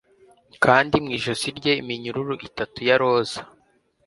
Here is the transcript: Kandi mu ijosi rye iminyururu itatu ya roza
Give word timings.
Kandi 0.63 0.95
mu 1.03 1.09
ijosi 1.17 1.47
rye 1.57 1.73
iminyururu 1.81 2.33
itatu 2.47 2.79
ya 2.87 2.95
roza 3.01 3.41